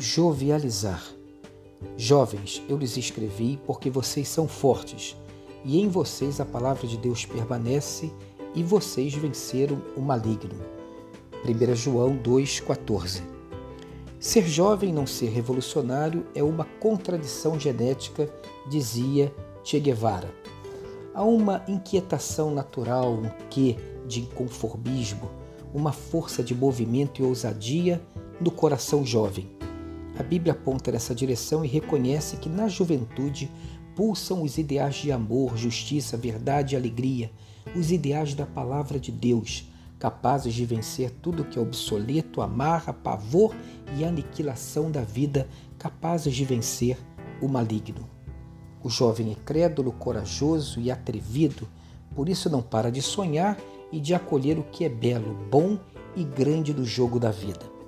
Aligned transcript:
jovializar. 0.00 1.04
Jovens, 1.96 2.62
eu 2.68 2.76
lhes 2.76 2.96
escrevi 2.96 3.60
porque 3.66 3.90
vocês 3.90 4.26
são 4.28 4.48
fortes, 4.48 5.14
e 5.62 5.78
em 5.78 5.88
vocês 5.88 6.40
a 6.40 6.46
palavra 6.46 6.86
de 6.86 6.96
Deus 6.96 7.26
permanece, 7.26 8.10
e 8.54 8.62
vocês 8.62 9.14
venceram 9.14 9.80
o 9.96 10.00
maligno. 10.00 10.54
1 11.44 11.74
João 11.76 12.16
2,14 12.16 13.22
Ser 14.18 14.46
jovem 14.46 14.90
e 14.90 14.92
não 14.92 15.06
ser 15.06 15.28
revolucionário 15.28 16.26
é 16.34 16.42
uma 16.42 16.64
contradição 16.64 17.60
genética, 17.60 18.32
dizia 18.68 19.32
Che 19.62 19.78
Guevara. 19.78 20.34
Há 21.14 21.22
uma 21.22 21.62
inquietação 21.68 22.54
natural, 22.54 23.12
um 23.12 23.30
quê 23.48 23.76
de 24.06 24.20
inconformismo, 24.20 25.30
uma 25.72 25.92
força 25.92 26.42
de 26.42 26.54
movimento 26.54 27.20
e 27.20 27.24
ousadia 27.24 28.02
no 28.40 28.50
coração 28.50 29.04
jovem. 29.04 29.59
A 30.18 30.22
Bíblia 30.22 30.52
aponta 30.52 30.92
nessa 30.92 31.14
direção 31.14 31.64
e 31.64 31.68
reconhece 31.68 32.36
que 32.36 32.48
na 32.48 32.68
juventude 32.68 33.50
pulsam 33.94 34.42
os 34.42 34.58
ideais 34.58 34.96
de 34.96 35.12
amor, 35.12 35.56
justiça, 35.56 36.16
verdade 36.16 36.74
e 36.74 36.76
alegria, 36.76 37.30
os 37.76 37.90
ideais 37.90 38.34
da 38.34 38.46
palavra 38.46 38.98
de 38.98 39.12
Deus, 39.12 39.70
capazes 39.98 40.54
de 40.54 40.64
vencer 40.64 41.10
tudo 41.22 41.44
que 41.44 41.58
é 41.58 41.62
obsoleto, 41.62 42.40
amarra, 42.40 42.92
pavor 42.92 43.54
e 43.96 44.04
aniquilação 44.04 44.90
da 44.90 45.02
vida, 45.02 45.48
capazes 45.78 46.34
de 46.34 46.44
vencer 46.44 46.98
o 47.40 47.48
maligno. 47.48 48.08
O 48.82 48.88
jovem 48.88 49.32
é 49.32 49.34
crédulo, 49.44 49.92
corajoso 49.92 50.80
e 50.80 50.90
atrevido, 50.90 51.68
por 52.14 52.28
isso 52.28 52.48
não 52.48 52.62
para 52.62 52.90
de 52.90 53.02
sonhar 53.02 53.58
e 53.92 54.00
de 54.00 54.14
acolher 54.14 54.58
o 54.58 54.64
que 54.64 54.84
é 54.84 54.88
belo, 54.88 55.34
bom 55.50 55.78
e 56.16 56.24
grande 56.24 56.72
do 56.72 56.84
jogo 56.84 57.20
da 57.20 57.30
vida. 57.30 57.79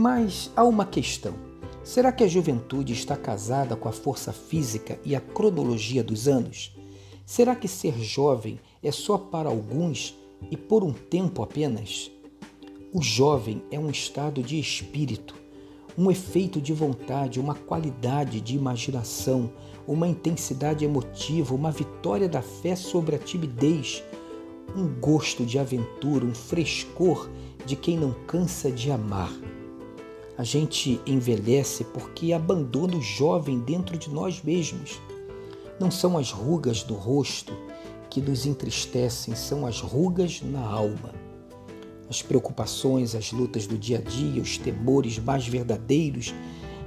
Mas 0.00 0.52
há 0.54 0.62
uma 0.62 0.86
questão: 0.86 1.34
será 1.82 2.12
que 2.12 2.22
a 2.22 2.28
juventude 2.28 2.92
está 2.92 3.16
casada 3.16 3.74
com 3.74 3.88
a 3.88 3.92
força 3.92 4.32
física 4.32 4.96
e 5.04 5.16
a 5.16 5.20
cronologia 5.20 6.04
dos 6.04 6.28
anos? 6.28 6.72
Será 7.26 7.56
que 7.56 7.66
ser 7.66 7.98
jovem 7.98 8.60
é 8.80 8.92
só 8.92 9.18
para 9.18 9.48
alguns 9.48 10.16
e 10.52 10.56
por 10.56 10.84
um 10.84 10.92
tempo 10.92 11.42
apenas? 11.42 12.12
O 12.94 13.02
jovem 13.02 13.60
é 13.72 13.78
um 13.78 13.90
estado 13.90 14.40
de 14.40 14.56
espírito, 14.60 15.34
um 15.98 16.08
efeito 16.12 16.60
de 16.60 16.72
vontade, 16.72 17.40
uma 17.40 17.56
qualidade 17.56 18.40
de 18.40 18.54
imaginação, 18.54 19.50
uma 19.84 20.06
intensidade 20.06 20.84
emotiva, 20.84 21.56
uma 21.56 21.72
vitória 21.72 22.28
da 22.28 22.40
fé 22.40 22.76
sobre 22.76 23.16
a 23.16 23.18
timidez, 23.18 24.00
um 24.76 24.86
gosto 25.00 25.44
de 25.44 25.58
aventura, 25.58 26.24
um 26.24 26.34
frescor 26.36 27.28
de 27.66 27.74
quem 27.74 27.98
não 27.98 28.12
cansa 28.28 28.70
de 28.70 28.92
amar. 28.92 29.32
A 30.38 30.44
gente 30.44 31.00
envelhece 31.04 31.82
porque 31.82 32.32
abandona 32.32 32.96
o 32.96 33.02
jovem 33.02 33.58
dentro 33.58 33.98
de 33.98 34.08
nós 34.08 34.40
mesmos. 34.40 35.00
Não 35.80 35.90
são 35.90 36.16
as 36.16 36.30
rugas 36.30 36.84
do 36.84 36.94
rosto 36.94 37.52
que 38.08 38.20
nos 38.20 38.46
entristecem, 38.46 39.34
são 39.34 39.66
as 39.66 39.80
rugas 39.80 40.40
na 40.40 40.64
alma. 40.64 41.12
As 42.08 42.22
preocupações, 42.22 43.16
as 43.16 43.32
lutas 43.32 43.66
do 43.66 43.76
dia 43.76 43.98
a 43.98 44.00
dia, 44.00 44.40
os 44.40 44.56
temores 44.56 45.18
mais 45.18 45.44
verdadeiros 45.44 46.32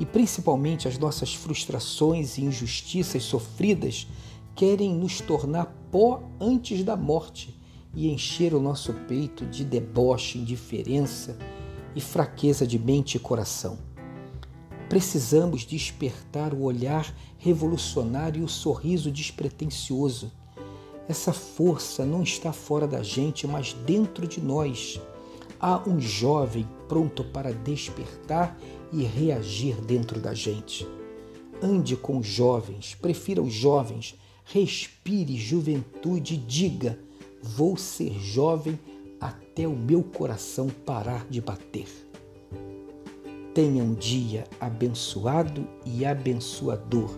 e 0.00 0.04
principalmente 0.04 0.88
as 0.88 0.98
nossas 0.98 1.32
frustrações 1.32 2.38
e 2.38 2.44
injustiças 2.44 3.22
sofridas 3.22 4.08
querem 4.56 4.92
nos 4.92 5.20
tornar 5.20 5.66
pó 5.92 6.20
antes 6.40 6.82
da 6.82 6.96
morte 6.96 7.56
e 7.94 8.10
encher 8.10 8.54
o 8.54 8.60
nosso 8.60 8.92
peito 9.06 9.46
de 9.46 9.64
deboche, 9.64 10.36
indiferença 10.36 11.38
e 11.96 12.00
fraqueza 12.00 12.66
de 12.66 12.78
mente 12.78 13.16
e 13.16 13.18
coração. 13.18 13.78
Precisamos 14.86 15.62
despertar 15.62 16.52
o 16.52 16.62
olhar 16.62 17.12
revolucionário 17.38 18.42
e 18.42 18.44
o 18.44 18.48
sorriso 18.48 19.10
despretensioso. 19.10 20.30
Essa 21.08 21.32
força 21.32 22.04
não 22.04 22.22
está 22.22 22.52
fora 22.52 22.86
da 22.86 23.02
gente, 23.02 23.46
mas 23.46 23.72
dentro 23.72 24.28
de 24.28 24.40
nós. 24.40 25.00
Há 25.58 25.88
um 25.88 25.98
jovem 25.98 26.68
pronto 26.86 27.24
para 27.24 27.52
despertar 27.52 28.56
e 28.92 29.02
reagir 29.02 29.76
dentro 29.80 30.20
da 30.20 30.34
gente. 30.34 30.86
Ande 31.62 31.96
com 31.96 32.18
os 32.18 32.26
jovens, 32.26 32.94
prefira 32.94 33.42
os 33.42 33.54
jovens, 33.54 34.14
respire 34.44 35.36
juventude 35.38 36.34
e 36.34 36.36
diga: 36.36 36.98
vou 37.42 37.76
ser 37.76 38.12
jovem 38.20 38.78
até 39.20 39.66
o 39.66 39.74
meu 39.74 40.02
coração 40.02 40.68
parar 40.68 41.26
de 41.28 41.40
bater. 41.40 41.88
Tenha 43.54 43.82
um 43.82 43.94
dia 43.94 44.44
abençoado 44.60 45.66
e 45.84 46.04
abençoador, 46.04 47.10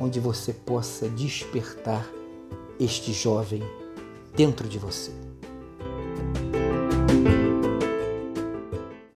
onde 0.00 0.18
você 0.18 0.52
possa 0.52 1.08
despertar 1.08 2.08
este 2.80 3.12
jovem 3.12 3.62
dentro 4.34 4.68
de 4.68 4.78
você. 4.78 5.12